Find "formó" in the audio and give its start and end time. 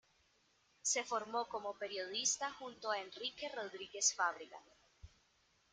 1.03-1.47